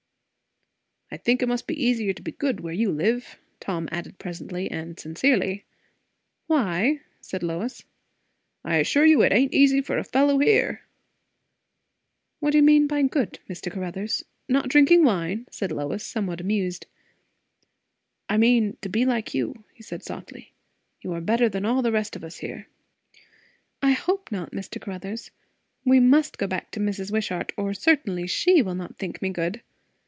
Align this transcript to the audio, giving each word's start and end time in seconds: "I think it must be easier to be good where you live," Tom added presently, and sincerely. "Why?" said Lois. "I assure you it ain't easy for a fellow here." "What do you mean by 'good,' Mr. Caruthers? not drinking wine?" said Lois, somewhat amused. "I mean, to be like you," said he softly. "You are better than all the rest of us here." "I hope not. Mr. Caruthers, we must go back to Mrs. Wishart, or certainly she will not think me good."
"I 1.13 1.17
think 1.17 1.41
it 1.43 1.49
must 1.49 1.67
be 1.67 1.75
easier 1.75 2.13
to 2.13 2.21
be 2.21 2.31
good 2.31 2.61
where 2.61 2.71
you 2.73 2.89
live," 2.89 3.37
Tom 3.59 3.89
added 3.91 4.17
presently, 4.17 4.71
and 4.71 4.97
sincerely. 4.97 5.65
"Why?" 6.47 7.01
said 7.19 7.43
Lois. 7.43 7.83
"I 8.63 8.77
assure 8.77 9.05
you 9.05 9.21
it 9.21 9.33
ain't 9.33 9.53
easy 9.53 9.81
for 9.81 9.97
a 9.97 10.05
fellow 10.05 10.39
here." 10.39 10.83
"What 12.39 12.51
do 12.51 12.59
you 12.59 12.63
mean 12.63 12.87
by 12.87 13.01
'good,' 13.01 13.39
Mr. 13.49 13.69
Caruthers? 13.69 14.23
not 14.47 14.69
drinking 14.69 15.03
wine?" 15.03 15.47
said 15.51 15.73
Lois, 15.73 16.05
somewhat 16.07 16.39
amused. 16.39 16.85
"I 18.29 18.37
mean, 18.37 18.77
to 18.81 18.87
be 18.87 19.03
like 19.03 19.33
you," 19.33 19.65
said 19.81 19.99
he 19.99 20.03
softly. 20.05 20.53
"You 21.01 21.11
are 21.11 21.19
better 21.19 21.49
than 21.49 21.65
all 21.65 21.81
the 21.81 21.91
rest 21.91 22.15
of 22.15 22.23
us 22.23 22.37
here." 22.37 22.67
"I 23.81 23.91
hope 23.91 24.31
not. 24.31 24.53
Mr. 24.53 24.79
Caruthers, 24.79 25.29
we 25.83 25.99
must 25.99 26.37
go 26.37 26.47
back 26.47 26.71
to 26.71 26.79
Mrs. 26.79 27.11
Wishart, 27.11 27.51
or 27.57 27.73
certainly 27.73 28.27
she 28.27 28.61
will 28.61 28.75
not 28.75 28.97
think 28.97 29.21
me 29.21 29.27
good." 29.27 29.61